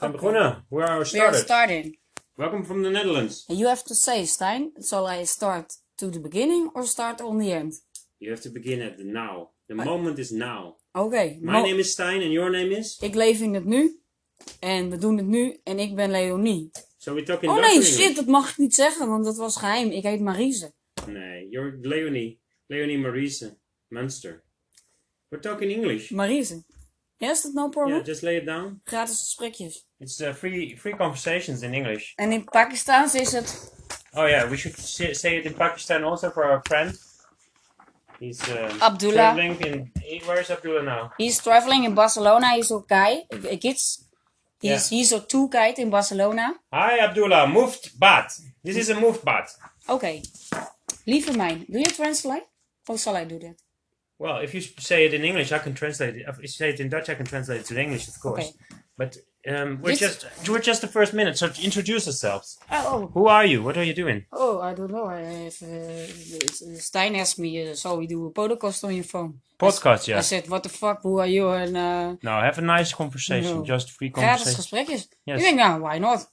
[0.00, 0.64] zijn begonnen.
[0.68, 1.40] We are We are started.
[1.40, 1.98] starting.
[2.34, 3.44] Welcome from the Netherlands.
[3.48, 7.38] And you have to say, Stijn, shall I start to the beginning or start on
[7.38, 7.82] the end?
[8.18, 9.48] You have to begin at the now.
[9.66, 10.76] The moment is now.
[10.92, 12.96] Oké, My mo- name is Stijn and your name is?
[13.00, 14.00] ik leef in het nu.
[14.60, 15.60] En we doen het nu.
[15.64, 16.70] En ik ben Leonie.
[16.96, 19.56] So we talk in Oh nee, shit, dat mag ik niet zeggen, want dat was
[19.56, 19.90] geheim.
[19.90, 20.72] Ik heet Marise.
[21.06, 22.40] Nee, you're Leonie.
[22.66, 23.56] Leonie Marise
[23.88, 24.42] Munster.
[25.28, 26.10] We're talking English.
[26.10, 26.62] Marise.
[27.20, 27.96] Yes, that no problem?
[27.98, 28.80] Yeah, just lay it down.
[28.86, 29.74] Gratis gesprekjes.
[29.98, 32.12] It's uh, free free conversations in English.
[32.16, 33.72] En in Pakistaans is het...
[34.12, 34.76] Oh yeah, we should
[35.16, 36.98] say it in Pakistan also for our friend.
[38.18, 39.14] He's uh, Abdullah.
[39.32, 39.90] traveling in.
[40.26, 41.10] Where is Abdullah now?
[41.16, 42.54] He's traveling in Barcelona.
[42.54, 42.70] He's.
[42.70, 44.06] A kids.
[44.60, 44.98] He's, Yeah.
[44.98, 46.54] he's a tour guide in Barcelona.
[46.72, 48.32] Hi Abdullah, moved bat.
[48.62, 49.56] This is a moved bat.
[49.86, 50.20] Oké.
[51.04, 52.46] Lieve mijn, do you translate?
[52.86, 53.54] Or shall I do that?
[54.22, 56.24] Well, if you say it in English, I can translate it.
[56.28, 58.48] If you say it in Dutch, I can translate it to English, of course.
[58.48, 58.54] Okay.
[59.00, 59.16] But
[59.48, 62.58] um, we're This- just we're just the first minute, so introduce yourselves.
[62.70, 63.62] Oh, Who are you?
[63.66, 64.18] What are you doing?
[64.32, 65.06] oh, I don't know.
[65.06, 66.06] I have, uh,
[66.78, 69.40] Stijn asked me, uh, so we do a podcast on your phone.
[69.58, 70.18] Podcast, I yeah.
[70.18, 71.48] I said, what the fuck, who are you?
[71.50, 73.64] And uh, No, have a nice conversation, No.
[73.64, 74.54] just free conversation.
[74.60, 75.08] gesprekjes.
[75.24, 75.38] Yes.
[75.38, 76.28] Ik denk, nou, why not?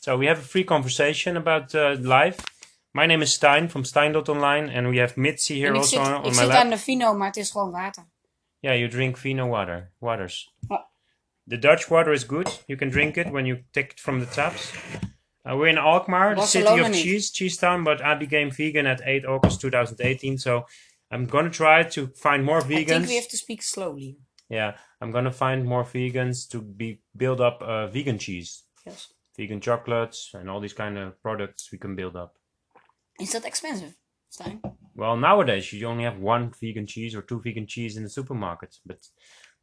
[0.00, 2.36] So we have a free conversation about uh, life.
[2.96, 6.12] My name is Stijn from Stein.online, and we have Mitzi here ik also zit, on,
[6.14, 6.56] ik on my zit lap.
[6.56, 8.04] aan de Vino, maar het is gewoon water.
[8.60, 10.54] Yeah, you drink Vino water, waters.
[11.48, 12.64] The Dutch water is good.
[12.66, 14.72] You can drink it when you take it from the taps.
[15.44, 19.00] Uh, we're in Alkmaar, the city of cheese, cheese town, but I became vegan at
[19.04, 20.38] 8 August 2018.
[20.38, 20.64] So
[21.10, 22.90] I'm gonna try to find more vegans.
[22.90, 24.16] I think we have to speak slowly.
[24.48, 29.12] Yeah, I'm gonna find more vegans to be build up uh, vegan cheese, Yes.
[29.36, 32.32] vegan chocolates, and all these kind of products we can build up.
[33.20, 33.94] Is that expensive,
[34.30, 34.60] Stijn?
[34.94, 38.78] Well, nowadays you only have one vegan cheese or two vegan cheese in the supermarket,
[38.84, 38.98] but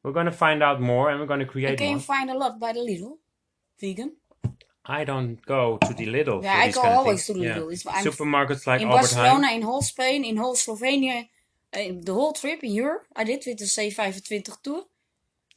[0.04, 1.72] we're gonna find out more and we're gonna create.
[1.72, 2.00] You can more.
[2.00, 3.18] find a lot by the Lidl.
[3.80, 4.14] Vegan.
[4.86, 6.44] I don't go to the Lidl.
[6.44, 7.70] Yeah, I go always to the Yeah.
[7.70, 9.56] It's, I'm Supermarkets like in Albert Barcelona, Heijn.
[9.56, 11.30] in whole Spain, in whole Slovenia,
[11.74, 13.06] uh, the whole trip in Europe.
[13.16, 14.84] I did with the C25 tour.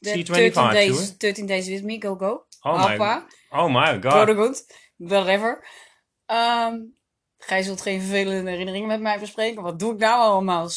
[0.01, 1.31] The C25 13 days, tour?
[1.31, 2.45] 13 days with me, go go.
[2.63, 4.25] Oh my, Hoppa, oh my go god.
[4.25, 4.55] to good,
[4.97, 5.63] whatever.
[6.29, 6.91] Ehm
[7.47, 9.61] Gij zult geen vervelende herinneringen met mij bespreken.
[9.61, 10.69] Wat doe ik nou allemaal?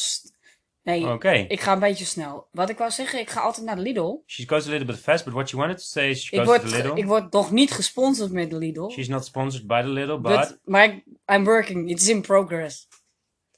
[0.83, 1.45] Nee, Okay.
[1.47, 2.47] ik ga een beetje snel.
[2.51, 4.15] Wat ik wou zeggen, ik ga altijd naar de Lidl.
[4.25, 6.47] She goes a little bit fast, but what she wanted to say is she goes
[6.47, 6.95] word, to the Lidl.
[6.97, 8.89] ik word nog niet gesponsord met de Lidl.
[8.89, 12.87] She's not sponsored by the Lidl, but, But, maar ik, I'm working, it's in progress.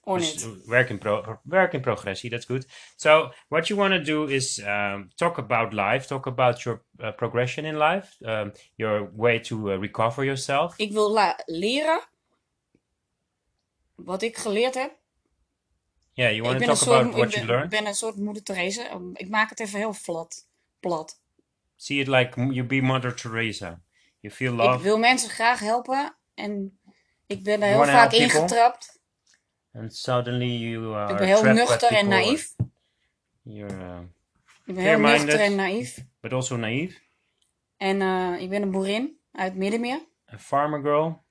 [0.03, 0.65] On It's it.
[0.65, 2.19] work in pro- work in progress.
[2.19, 2.65] See, that's good.
[2.95, 7.11] So what you want to do is um, talk about life, talk about your uh,
[7.15, 10.73] progression in life, um, your way to uh, recover yourself.
[10.77, 12.01] Ik wil leren
[14.03, 15.01] wat ik geleerd heb.
[16.13, 17.49] Yeah, you Ik want to ben, een talk soort, about ik, what ben, you ik
[17.49, 17.69] learned.
[17.69, 18.89] ben een soort moeder Therese.
[18.91, 20.47] Um, Ik maak het even heel plat.
[20.79, 21.21] plat.
[21.75, 23.81] See it like you be Mother Teresa.
[24.19, 26.15] You feel Ik love, wil mensen graag helpen.
[26.33, 26.79] En
[27.27, 29.01] ik ben er heel vaak ingetrapt.
[29.73, 32.55] and suddenly you are Ik ben heel nuchter en naïef.
[33.41, 33.99] You're, uh,
[34.65, 35.97] Ik ben heel nuchter en naïef.
[36.21, 36.99] but also naive.
[37.77, 39.99] En eh, ik ben een boerin uit Middenmeer.
[40.33, 41.23] A farmer girl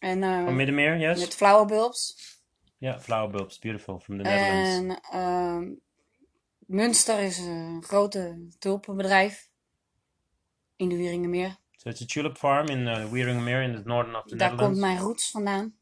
[0.00, 1.20] En eh, from Middenmeer, yes.
[1.20, 2.16] met flower bulbs.
[2.78, 4.94] Yeah, flower bulbs, beautiful from the Netherlands.
[4.94, 5.72] En ehm,
[6.58, 9.48] Münster is een grote tulpenbedrijf.
[10.76, 11.56] In de Wieringenmeer.
[11.76, 14.60] So it's a tulip farm in uh, Wieringermeer in the northern of the Daar komt
[14.60, 14.80] Netherlands.
[14.80, 15.74] mijn roots vandaan.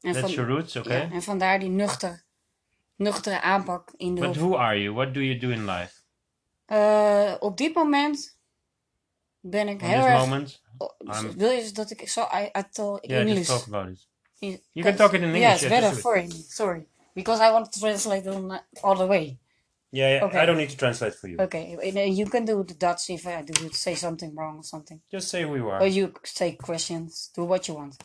[0.00, 0.96] En, That's van- your roots, okay.
[0.96, 2.24] ja, en vandaar die nuchter,
[2.96, 4.94] nuchtere aanpak in de But who are you?
[4.94, 5.92] What do you do in life?
[6.64, 8.38] Eh, op dit moment
[9.40, 10.20] ben ik heel erg...
[10.20, 10.62] moment?
[10.78, 12.20] Oh, I'm- wil je dat ik zo...
[12.22, 13.46] I, I tell Yeah, English.
[13.46, 14.06] just talk about it.
[14.40, 16.44] You You can talk it in English, Yes, yeah, better just for me.
[16.48, 16.86] Sorry.
[17.14, 19.38] Because I want to translate on all the way.
[19.90, 20.24] Yeah, yeah.
[20.26, 20.38] Okay.
[20.38, 21.38] I don't need to translate for you.
[21.40, 25.00] Okay, uh, you can do the Dutch if I do say something wrong or something.
[25.10, 25.80] Just say who you are.
[25.80, 27.30] Or you say questions.
[27.34, 27.96] Do what you want.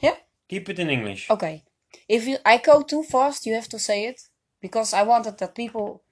[0.00, 0.16] Yeah?
[0.48, 1.30] Keep it in English.
[1.30, 1.62] Okay.
[2.08, 4.28] If you I go too fast, you have to say it
[4.60, 6.02] because I wanted that people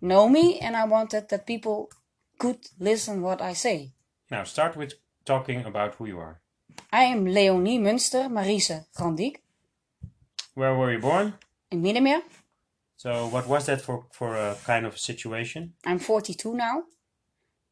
[0.00, 1.90] know me and I wanted that people
[2.38, 3.92] could listen what I say.
[4.30, 4.94] Now start with
[5.24, 6.40] talking about who you are.
[6.92, 9.36] I am Leonie Munster Marise Grandiek
[10.54, 11.32] Where were you born?
[11.70, 12.22] in Middenmeer.
[12.96, 15.74] So what was that for for a kind of situation?
[15.86, 16.82] I'm 42 now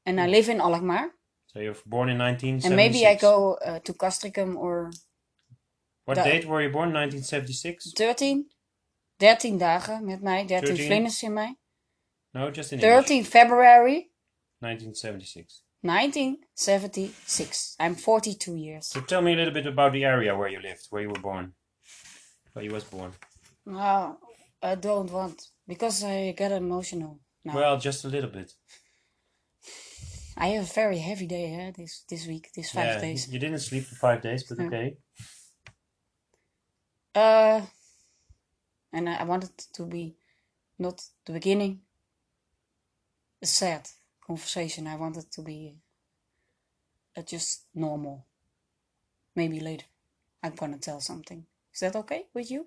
[0.05, 1.11] and I live in Alkmaar.
[1.53, 2.65] So you're born in 1976.
[2.67, 4.91] And maybe I go uh, to Castricum or
[6.05, 6.93] What Da- date were you born?
[6.93, 7.93] 1976?
[7.93, 8.51] 13.
[9.19, 10.87] 13 dagen met mij, 13 13.
[10.87, 11.57] vlinders in mij.
[12.33, 13.07] No, just in English.
[13.07, 14.11] 13 February
[14.59, 15.63] 1976.
[15.83, 17.77] 1976.
[17.81, 18.87] I'm 42 years.
[18.87, 21.21] So tell me a little bit about the area where you lived, where you were
[21.21, 21.55] born,
[22.53, 23.13] where you was born.
[23.67, 24.19] No,
[24.63, 27.55] I don't want because I get emotional now.
[27.55, 28.53] Well, just a little bit.
[30.37, 33.29] I have a very heavy day eh, this this week, this five yeah, days.
[33.29, 34.97] you didn't sleep for five days, but okay.
[37.15, 37.61] Uh,
[38.93, 40.17] and I wanted to be
[40.79, 41.81] not the beginning
[43.43, 43.89] sad
[44.27, 44.87] conversation.
[44.87, 45.77] I wanted to be
[47.17, 48.27] uh, just normal.
[49.35, 49.87] Maybe later
[50.43, 51.47] I'm gonna tell something.
[51.75, 52.67] Is that okay with you?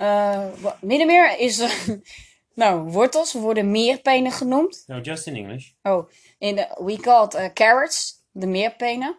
[0.00, 1.60] Uh, wa- middenmeer is...
[1.60, 1.96] eh,
[2.54, 4.84] nou, wortels worden meerpenen genoemd.
[4.86, 5.74] No, just in English.
[5.84, 6.08] Oh,
[6.38, 9.14] in the, we called uh, carrots the meerpenen,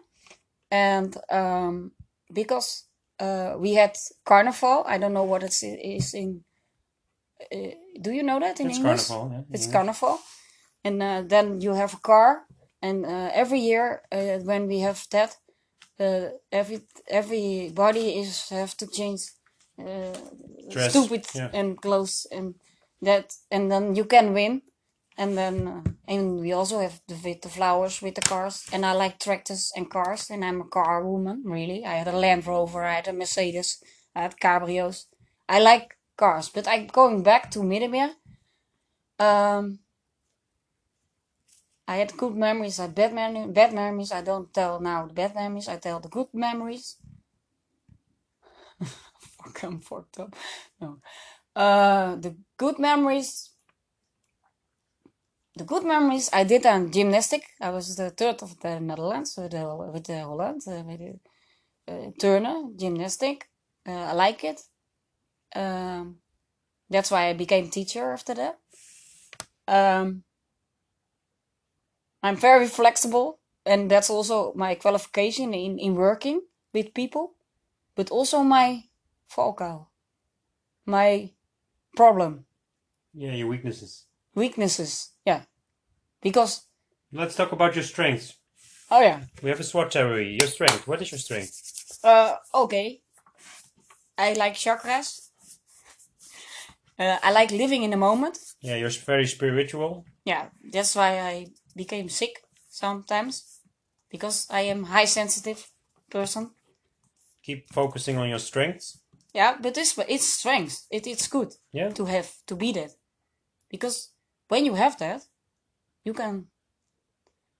[0.70, 1.92] and um,
[2.32, 2.84] because
[3.20, 6.44] uh, we had carnival, I don't know what it is in.
[7.52, 7.70] Uh,
[8.00, 9.08] do you know that in It's English?
[9.08, 9.30] carnival.
[9.32, 9.72] Yeah, It's English.
[9.72, 10.18] carnival,
[10.84, 12.46] and uh, then you have a car,
[12.82, 15.36] and uh, every year uh, when we have that,
[16.00, 19.22] uh, every everybody is have to change
[19.78, 20.16] uh,
[20.88, 21.50] stupid yeah.
[21.52, 22.54] and clothes and
[23.02, 24.62] that, and then you can win.
[25.16, 28.66] And then, uh, and we also have the with the flowers with the cars.
[28.72, 30.30] And I like tractors and cars.
[30.30, 31.84] And I'm a car woman, really.
[31.84, 33.82] I had a Land Rover, I had a Mercedes,
[34.14, 35.06] I had cabrios.
[35.48, 38.10] I like cars, but I'm going back to Middenmeer.
[39.18, 39.80] Um,
[41.86, 44.12] I had good memories, I had bad, mem- bad memories.
[44.12, 46.96] I don't tell now the bad memories, I tell the good memories.
[48.82, 50.34] Fuck, I'm fucked up.
[50.80, 50.98] No.
[51.54, 53.50] Uh, the good memories.
[55.56, 57.44] The good memories I did on gymnastic.
[57.60, 61.20] I was the third of the Netherlands with the, with the Holland, uh, with the,
[61.92, 63.48] uh, turner, gymnastic.
[63.86, 64.60] Uh, I like it.
[65.54, 66.16] Um,
[66.90, 68.58] that's why I became teacher after that.
[69.68, 70.24] Um,
[72.22, 76.40] I'm very flexible, and that's also my qualification in, in working
[76.72, 77.34] with people,
[77.94, 78.84] but also my
[79.30, 79.86] valkuil,
[80.86, 81.30] my
[81.96, 82.46] problem,
[83.12, 84.06] Yeah, your weaknesses.
[84.34, 85.13] weaknesses.
[86.24, 86.66] Because
[87.12, 88.34] Let's talk about your strengths.
[88.90, 90.36] oh yeah, We have a SWOT theory.
[90.40, 90.88] Your strength.
[90.88, 91.52] What is your strength?
[92.02, 93.02] uh, okay.
[94.18, 95.30] I like chakras.
[96.98, 98.38] Uh, I like living in the moment.
[98.60, 100.04] Yeah, you're very spiritual.
[100.24, 103.60] Yeah, that's why I became sick sometimes
[104.10, 105.70] because I am high sensitive
[106.10, 106.50] person.
[107.42, 108.98] Keep focusing on your strengths.
[109.34, 110.86] Yeah, but it's it's strength.
[110.90, 111.90] It it's good Yeah.
[111.94, 112.90] to have to be that
[113.70, 114.12] because
[114.48, 115.26] when you have that,
[116.04, 116.46] you can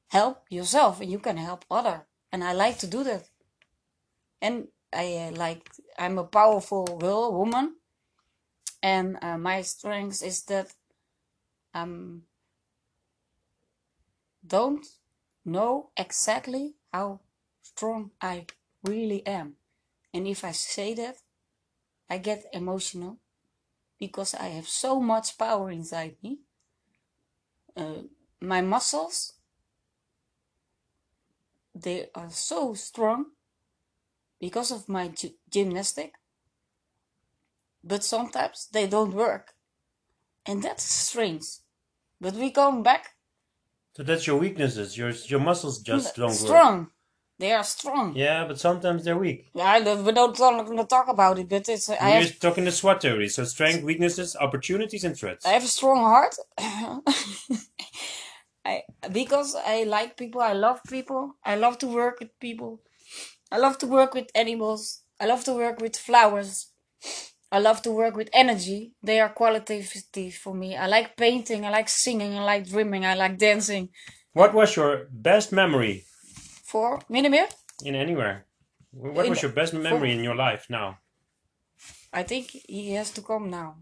[0.08, 2.06] help yourself and you can help other.
[2.30, 3.28] And I like to do that.
[4.40, 7.76] And I uh, like I'm a powerful girl, woman,
[8.82, 10.72] and uh, my strength is that
[11.72, 12.22] um
[14.46, 14.86] don't
[15.44, 17.20] know exactly how
[17.62, 18.46] strong I
[18.84, 19.54] really am.
[20.12, 21.16] And if I say that,
[22.08, 23.18] I get emotional
[23.98, 26.40] because I have so much power inside me.
[27.76, 28.02] Uh,
[28.40, 29.34] my muscles,
[31.74, 33.26] they are so strong
[34.40, 36.14] because of my gy- gymnastic.
[37.82, 39.54] But sometimes they don't work.
[40.46, 41.44] And that's strange.
[42.20, 43.14] But we come back
[43.96, 44.96] So that's your weaknesses.
[44.96, 46.36] Your your muscles just don't work.
[46.36, 46.90] strong.
[47.38, 48.14] They are strong.
[48.16, 49.50] Yeah, but sometimes they're weak.
[49.54, 52.64] Yeah, I don't, we don't talk, talk about it, but it's I We're have talking
[52.64, 53.28] the SWOT theory.
[53.28, 55.44] So strength, weaknesses, opportunities, and threats.
[55.46, 56.34] I have a strong heart.
[58.64, 60.40] I because I like people.
[60.40, 61.36] I love people.
[61.44, 62.80] I love to work with people.
[63.52, 65.02] I love to work with animals.
[65.20, 66.72] I love to work with flowers.
[67.52, 68.92] I love to work with energy.
[69.02, 70.76] They are qualitative for me.
[70.76, 71.64] I like painting.
[71.64, 72.38] I like singing.
[72.38, 73.04] I like dreaming.
[73.04, 73.90] I like dancing.
[74.32, 76.04] What was your best memory
[76.64, 77.46] For Minimir,
[77.84, 78.46] in anywhere?
[78.90, 80.98] What In- was your best memory in your life now?
[82.12, 83.76] I think he has to come now.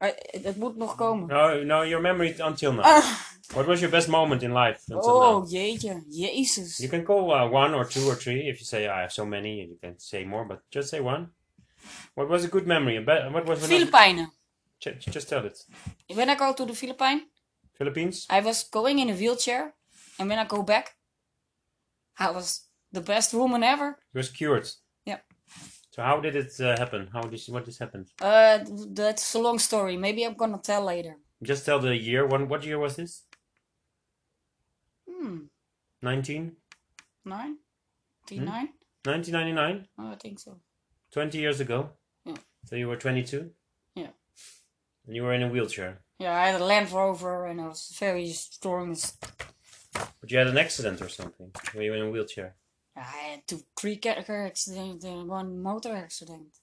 [0.00, 1.26] I, het moet nog komen.
[1.28, 2.84] No, no, your memory until now.
[2.84, 6.80] Ah, What was your best moment in life oh jeetje, Jezus.
[6.80, 9.26] You can call uh, one or two or three if you say I have so
[9.26, 9.60] many.
[9.60, 11.28] You can say more, but just say one.
[12.14, 12.98] What was a good memory?
[13.04, 14.28] What was Filipijnen.
[14.80, 15.58] J- just tell it.
[16.14, 17.22] When I go to the Philippines,
[17.76, 18.26] Philippines.
[18.30, 19.74] I was going in a wheelchair,
[20.18, 20.96] and when I go back,
[22.18, 23.98] I was the best woman ever.
[24.14, 24.68] You was cured.
[25.04, 25.18] Yeah.
[25.90, 27.10] So how did it uh, happen?
[27.12, 28.06] How did what this happened?
[28.20, 28.60] Uh,
[28.92, 29.98] that's a long story.
[29.98, 31.16] Maybe I'm gonna tell later.
[31.42, 32.26] Just tell the year.
[32.26, 33.24] What what year was this?
[35.22, 35.38] Hmm,
[36.02, 36.56] Nineteen.
[37.24, 37.58] nine,
[38.30, 38.68] nine.
[39.04, 39.86] 1999.
[39.98, 40.58] Oh, I think so.
[41.12, 41.90] 20 years ago.
[42.24, 42.36] Yeah.
[42.66, 43.50] So you were 22.
[43.94, 44.08] Yeah.
[45.06, 46.00] And you were in a wheelchair.
[46.18, 48.96] Yeah, I had a Land Rover, and I was very strong.
[49.92, 51.52] But you had an accident or something.
[51.74, 52.56] Were you in a wheelchair?
[52.96, 53.00] I
[53.30, 56.56] had two, three car car accidents and one motor accident.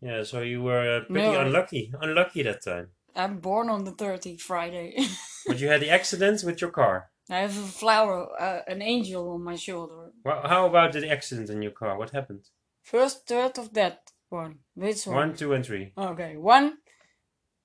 [0.00, 1.40] Yeah, so you were uh, pretty No.
[1.40, 1.92] unlucky.
[2.00, 2.88] Unlucky that time.
[3.16, 4.96] I'm born on the 30th Friday.
[5.46, 7.10] But you had the accident with your car.
[7.30, 10.12] I have a flower, uh, an angel on my shoulder.
[10.24, 11.98] Well, how about the accident in your car?
[11.98, 12.48] What happened?
[12.82, 14.60] First third of that one.
[14.74, 15.16] Which one?
[15.16, 15.92] One, two, and three.
[15.96, 16.78] Okay, one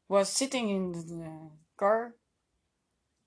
[0.10, 2.16] was sitting in the car.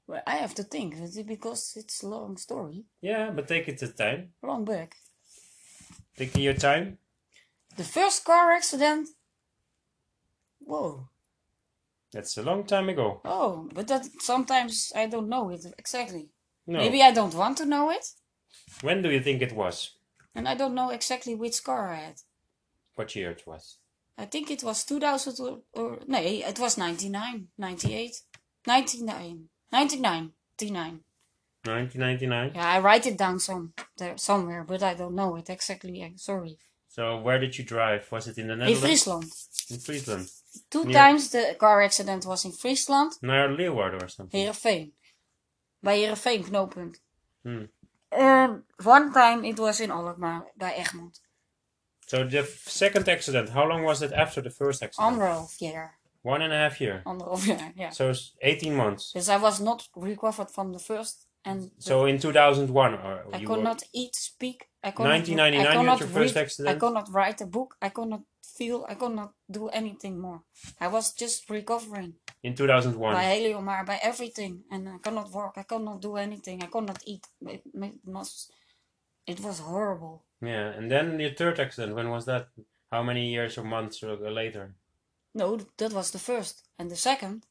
[0.07, 2.85] Well, I have to think is it because it's a long story.
[3.01, 4.33] Yeah, but take it to time.
[4.43, 4.97] Long back.
[6.17, 6.99] Taking your time.
[7.77, 9.09] The first car accident.
[10.61, 11.09] Whoa.
[12.13, 13.21] That's a long time ago.
[13.25, 16.29] Oh, but that sometimes I don't know it exactly.
[16.67, 16.79] No.
[16.79, 18.07] Maybe I don't want to know it,
[18.83, 19.93] When do you think it was?
[20.35, 22.17] and I don't know exactly which car I had.
[22.95, 23.79] What year it was?
[24.19, 28.23] I think it was 2000 or, or no, eh, it was 99, 98,
[28.67, 31.01] 99, 99, 99.
[31.65, 32.53] 1999.
[32.55, 36.03] Yeah, I write it down some there somewhere, but I don't know it exactly.
[36.03, 36.59] I'm sorry.
[36.89, 38.11] So where did you drive?
[38.13, 38.83] Was it in the Netherlands?
[38.83, 38.89] In?
[38.89, 39.33] Friesland.
[39.71, 40.31] In Friesland.
[40.69, 44.43] Two Near- times the car accident was in Friesland, Naar Leeuwarden or something.
[44.43, 44.95] Heerenveen.
[45.79, 47.03] Bij Heerenveen knooppunt.
[47.43, 47.71] Hmm.
[48.09, 51.21] And one time it was in Alkmaar, bij Egmond.
[52.07, 55.13] So the second accident, how long was it after the first accident?
[55.13, 55.99] Anderhalf jaar.
[56.23, 57.01] One and a half year.
[57.05, 57.91] Anderhalf jaar, yeah.
[57.91, 59.13] So it's 18 months.
[59.13, 63.45] Dus I was not recovered from the first and So in 2001, uh, or I
[63.45, 64.69] could not eat, speak.
[64.83, 66.77] I could not, 1999 I could not your first read, accident?
[66.77, 67.77] I could not write a book.
[67.81, 68.85] I could not feel.
[68.89, 70.43] I could not do anything more.
[70.81, 73.15] I was just recovering in 2001.
[73.15, 75.55] by Heliomar, by everything, and I could not walk.
[75.57, 76.63] I could not do anything.
[76.63, 77.25] I could not eat.
[77.47, 78.51] It, it was,
[79.27, 80.25] it was horrible.
[80.43, 82.49] Yeah, and then the third accident, when was that?
[82.91, 84.75] How many years or months uh, later?
[85.35, 87.47] No, that was the first, and the second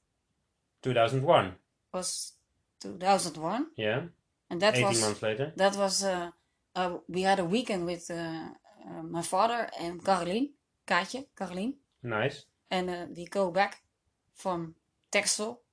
[0.83, 1.55] 2001.
[1.93, 2.34] was
[2.77, 4.03] 2001, Yeah,
[4.47, 5.51] and that 18 was months later.
[5.55, 6.03] that was.
[6.03, 6.27] Uh,
[6.77, 10.49] uh, we had a weekend with uh, uh, my father and Caroline,
[10.85, 11.73] Kaatje, Caroline.
[11.99, 12.43] Nice.
[12.67, 13.81] En eh, die go back
[14.33, 14.75] from
[15.09, 15.63] Texel.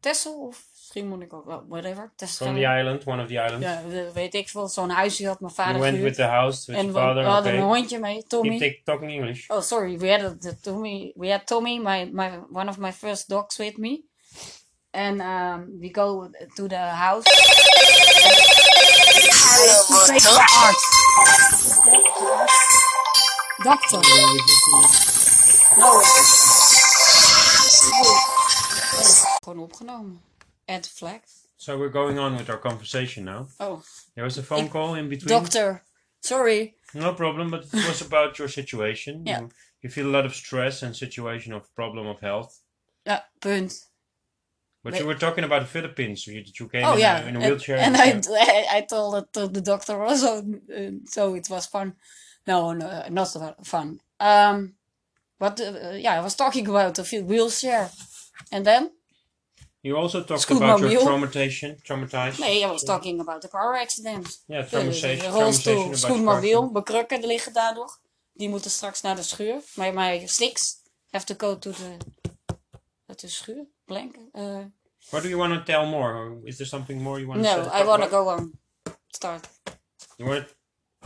[0.00, 2.12] Texel of misschien moet ik ook wel, whatever.
[2.16, 2.46] Texel.
[2.46, 3.66] From the island, one of the islands.
[3.66, 4.68] Ja, we- weet ik veel.
[4.68, 6.16] Zo'n huisje had mijn You vader went with gehuurd.
[6.16, 7.22] the house with En your we, father.
[7.22, 7.64] we hadden okay.
[7.64, 8.58] een hondje mee, Keep Tommy.
[8.58, 9.50] take, talking English.
[9.50, 9.98] Oh, sorry.
[9.98, 11.12] We had the Tommy.
[11.16, 14.04] We had Tommy, my, my one of my first dogs, with me.
[14.96, 17.24] And um, we go to the house.
[23.64, 24.00] Doctor.
[25.76, 26.00] No.
[29.44, 30.20] Gewoon opgenomen.
[30.66, 31.20] Add flag.
[31.56, 33.48] So we're going on with our conversation now.
[33.60, 33.82] Oh,
[34.14, 35.28] There was a phone call in between.
[35.40, 35.82] doctor.
[36.20, 36.74] Sorry.
[36.94, 39.22] No problem, but it was about your situation.
[39.26, 39.40] Yeah.
[39.40, 39.50] You,
[39.82, 42.60] you feel a lot of stress and situation of problem of health.
[43.06, 43.72] Ja, punt.
[44.90, 46.26] But you were talking about the Philippines.
[46.26, 47.78] You, you came Oh in, yeah, a, in a wheelchair.
[47.78, 50.42] and, and I, I told it to the doctor also,
[51.04, 51.92] so it was fun.
[52.46, 54.00] No, no, not so fun.
[54.20, 54.74] Um,
[55.38, 57.90] but uh, yeah, I was talking about the wheel- wheelchair,
[58.50, 58.90] and then
[59.82, 62.38] you also talked about your traumatization, traumatized.
[62.40, 64.38] nee, I was talking about the car accident.
[64.48, 65.32] Yeah, De, traumatization.
[65.32, 67.98] de rolstoel, scootmobiel, bekrukken liggen daardoor.
[68.32, 69.60] Die moeten straks naar de schuur.
[69.74, 70.74] Maar my sticks
[71.10, 71.96] have to go to the,
[73.14, 73.66] to the schuur.
[73.88, 74.16] Blank.
[74.34, 74.64] Uh,
[75.10, 76.10] What do you want to tell more?
[76.14, 77.56] Or is there something more you want to say?
[77.56, 78.52] no, I want to go on.
[79.12, 79.46] Start.
[80.18, 80.46] You want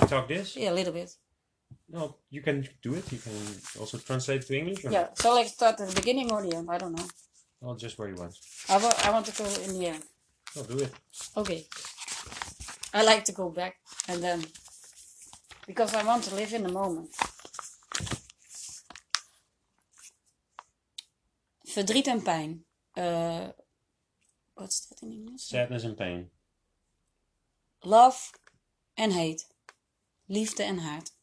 [0.00, 0.57] to talk this?
[0.57, 1.11] Yeah, a little bit.
[1.88, 3.12] No, you can do it.
[3.12, 3.33] You can
[3.80, 4.85] also translate to English.
[4.85, 6.69] Or Yeah, shall I start at the beginning or the end?
[6.71, 7.07] I don't know.
[7.61, 8.35] Well, just where you want.
[8.69, 10.02] I, wa- I want to go in the end.
[10.54, 10.92] Well, do it.
[11.37, 11.66] Okay.
[12.95, 13.75] I like to go back
[14.09, 14.45] and then
[15.66, 17.11] because I want to live in the moment.
[21.71, 22.65] Verdriet en pijn.
[22.95, 23.49] Uh,
[24.55, 25.43] what's that in English?
[25.43, 26.31] Sadness and pain.
[27.81, 28.35] Love
[28.95, 29.45] en hate.
[30.27, 31.15] Liefde en haat.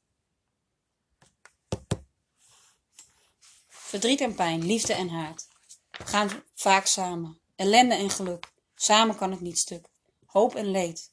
[3.67, 5.47] Verdriet en pijn, liefde en haat.
[5.91, 7.39] Gaan vaak samen.
[7.55, 8.51] Ellende en geluk.
[8.75, 9.87] Samen kan het niet stuk.
[10.25, 11.11] Hoop en leed.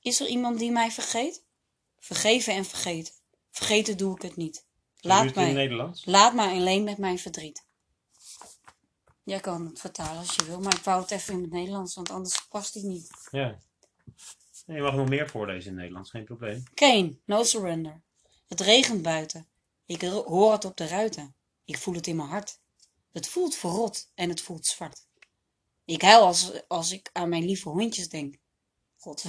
[0.00, 1.42] Is er iemand die mij vergeet?
[1.98, 3.14] Vergeven en vergeten.
[3.50, 4.64] Vergeten doe ik het niet.
[5.00, 5.68] Laat mij,
[6.04, 7.65] laat mij alleen met mijn verdriet.
[9.26, 11.94] Jij kan het vertalen als je wil, maar ik wou het even in het Nederlands,
[11.94, 13.10] want anders past die niet.
[13.30, 13.58] Ja.
[14.66, 16.62] Nee, je mag nog meer voorlezen in het Nederlands, geen probleem.
[16.74, 18.02] Kane, no surrender.
[18.46, 19.48] Het regent buiten.
[19.86, 21.34] Ik hoor het op de ruiten.
[21.64, 22.60] Ik voel het in mijn hart.
[23.12, 25.06] Het voelt verrot en het voelt zwart.
[25.84, 28.36] Ik huil als, als ik aan mijn lieve hondjes denk.
[28.96, 29.24] God.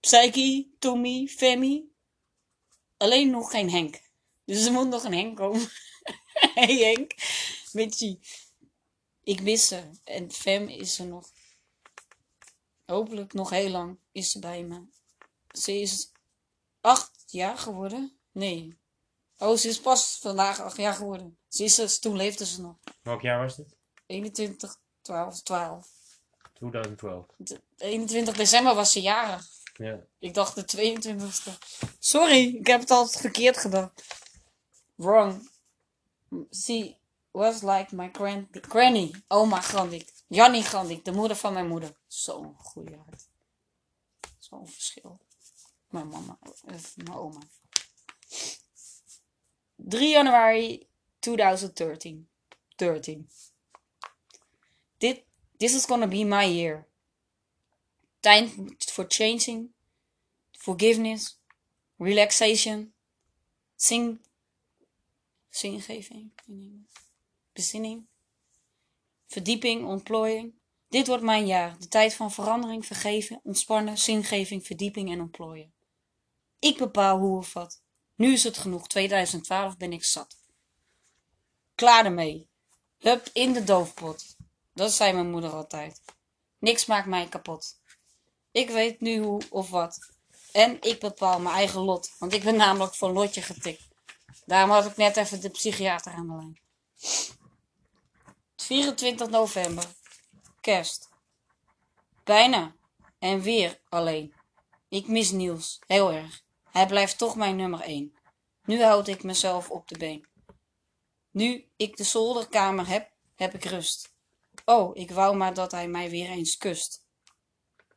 [0.00, 1.92] Psyche, Tommy, Femi.
[2.96, 4.00] Alleen nog geen Henk.
[4.44, 5.68] Dus er moet nog een Henk komen.
[6.54, 7.12] hey Henk.
[7.72, 8.20] Mitchie.
[9.22, 9.90] Ik mis ze.
[10.04, 11.30] En Fem is er nog.
[12.86, 14.82] Hopelijk nog heel lang is ze bij me.
[15.58, 16.12] Ze is
[16.80, 18.18] acht jaar geworden?
[18.32, 18.78] Nee.
[19.38, 21.38] Oh, ze is pas vandaag acht jaar geworden.
[21.48, 22.76] Ze is, er- toen leefde ze nog.
[23.02, 23.76] Welk jaar was dit?
[24.06, 25.88] 21, 12, 12.
[26.54, 27.26] 2012.
[27.36, 29.46] De- 21 december was ze jarig.
[29.76, 30.00] Ja.
[30.18, 31.52] Ik dacht de 22e.
[31.98, 33.92] Sorry, ik heb het altijd verkeerd gedaan.
[34.94, 35.50] Wrong.
[36.50, 36.96] She
[37.32, 39.14] was like my grand granny.
[39.30, 40.12] Oma Grandik.
[40.28, 41.96] Jannie Grandik, de moeder van mijn moeder.
[42.06, 43.28] Zo'n goede hart.
[44.38, 45.20] Zo'n verschil.
[45.88, 47.40] Mijn mama, eh, mijn oma.
[49.76, 52.28] 3 januari 2013.
[52.76, 53.28] 13.
[54.98, 55.24] Dit,
[55.56, 56.86] this is gonna be my year.
[58.20, 59.70] Time for changing,
[60.52, 61.40] forgiveness,
[61.98, 62.92] relaxation,
[63.76, 64.20] zing,
[65.58, 66.32] zingeving,
[67.52, 68.06] bezinning,
[69.26, 70.54] verdieping, ontplooiing.
[70.88, 75.72] Dit wordt mijn jaar, de tijd van verandering, vergeven, ontspannen, zingeving, verdieping en ontplooien.
[76.58, 77.82] Ik bepaal hoe of wat.
[78.14, 80.36] Nu is het genoeg, 2012 ben ik zat.
[81.74, 82.48] Klaar ermee.
[82.98, 84.36] Hup, in de doofpot.
[84.74, 86.02] Dat zei mijn moeder altijd.
[86.58, 87.80] Niks maakt mij kapot.
[88.50, 90.12] Ik weet nu hoe of wat.
[90.52, 93.87] En ik bepaal mijn eigen lot, want ik ben namelijk van lotje getikt.
[94.46, 96.60] Daarom had ik net even de psychiater aan de lijn.
[98.56, 99.84] 24 november.
[100.60, 101.08] Kerst.
[102.24, 102.74] Bijna.
[103.18, 104.34] En weer alleen.
[104.88, 105.78] Ik mis Niels.
[105.86, 106.42] Heel erg.
[106.70, 108.18] Hij blijft toch mijn nummer 1.
[108.64, 110.26] Nu houd ik mezelf op de been.
[111.30, 114.14] Nu ik de zolderkamer heb, heb ik rust.
[114.64, 117.06] Oh, ik wou maar dat hij mij weer eens kust.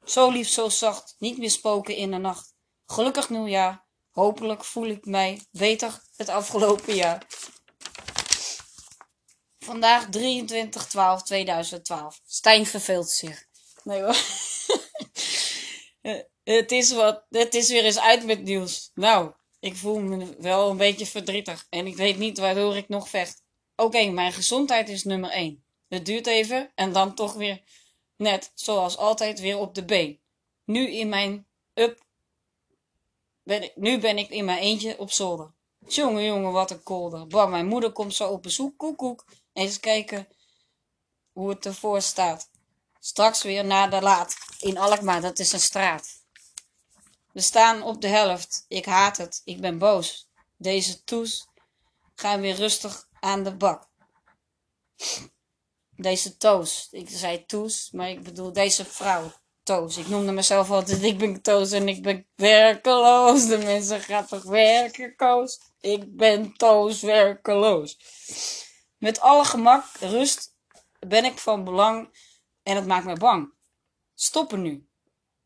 [0.03, 2.55] Zo lief, zo zacht, niet meer spoken in de nacht.
[2.85, 3.85] Gelukkig nieuwjaar.
[4.11, 7.25] Hopelijk voel ik mij beter het afgelopen jaar.
[9.59, 10.11] Vandaag 23-12-2012.
[12.25, 13.45] Stijn verveelt zich.
[13.83, 14.15] Nee hoor.
[16.01, 18.91] Eh, het, is wat, het is weer eens uit met nieuws.
[18.93, 21.65] Nou, ik voel me wel een beetje verdrietig.
[21.69, 23.43] En ik weet niet waardoor ik nog vecht.
[23.75, 25.63] Oké, mijn gezondheid is nummer 1.
[25.87, 27.61] Het duurt even en dan toch weer
[28.15, 30.19] net zoals altijd weer op de been.
[30.65, 32.03] Nu in mijn up.
[33.43, 35.53] Ben ik, nu ben ik in mijn eentje op zolder.
[35.87, 37.27] Jongen, jongen, wat een kolder.
[37.27, 38.77] Bah, mijn moeder komt zo op bezoek.
[38.77, 39.25] Koek, koek.
[39.53, 40.27] Eens kijken
[41.31, 42.49] hoe het ervoor staat.
[42.99, 44.35] Straks weer naar de laat.
[44.59, 46.23] In Alkmaar, dat is een straat.
[47.33, 48.65] We staan op de helft.
[48.67, 49.41] Ik haat het.
[49.43, 50.29] Ik ben boos.
[50.57, 51.47] Deze toes
[52.15, 53.89] gaan weer rustig aan de bak.
[55.95, 56.87] Deze Toos.
[56.91, 59.31] Ik zei Toes, maar ik bedoel deze vrouw.
[59.63, 59.97] Toos.
[59.97, 63.47] Ik noemde mezelf altijd, ik ben Toos en ik ben werkeloos.
[63.47, 65.59] De mensen gaan toch werken, Koos?
[65.79, 67.97] Ik ben Toos werkeloos.
[68.97, 70.55] Met alle gemak, rust,
[70.99, 72.09] ben ik van belang
[72.63, 73.53] en het maakt me bang.
[74.15, 74.85] Stoppen nu.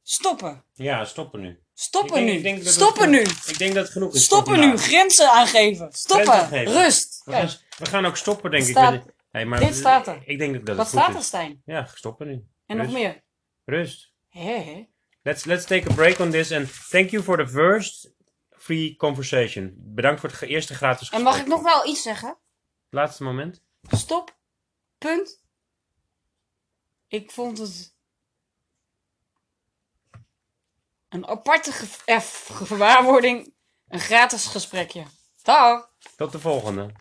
[0.03, 0.63] Stoppen.
[0.73, 1.59] Ja, stoppen nu.
[1.73, 2.37] Stoppen Ik denk- nu.
[2.37, 3.19] ik denk dat Stoppen nu.
[3.21, 4.23] Ik denk dat het genoeg is.
[4.23, 4.77] Stoppen nu.
[4.77, 5.89] Grenzen aangeven.
[5.91, 6.25] Stoppen.
[6.27, 6.73] Grenzen aangeven.
[6.73, 7.21] Rust.
[7.25, 8.75] We gaan, Kijk, we gaan ook stoppen, denk ik.
[8.75, 10.21] Met- maar dit staat er.
[10.25, 11.23] Ik denk dat het wat goed staat er.
[11.23, 11.61] Stijn?
[11.65, 12.33] Ja, stoppen nu.
[12.65, 12.89] En Rust.
[12.91, 13.23] nog meer.
[13.65, 14.13] Rust.
[14.29, 14.87] Hé.
[15.23, 18.09] Let's, let's take a break on this and thank you for the first
[18.51, 19.73] free conversation.
[19.77, 21.33] Bedankt voor het eerste gratis En gesprek.
[21.33, 22.37] mag ik nog wel iets zeggen?
[22.89, 23.61] Laatste moment.
[23.81, 24.37] Stop.
[24.97, 25.43] Punt.
[27.07, 27.95] Ik vond het
[31.09, 31.71] een aparte
[32.05, 32.19] eh,
[32.51, 33.53] gewaarwording.
[33.87, 35.03] Een gratis gesprekje.
[35.43, 35.89] Dag.
[36.15, 36.91] Tot de volgende.